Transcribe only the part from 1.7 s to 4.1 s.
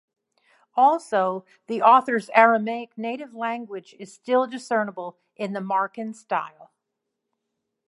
author's Aramaic native language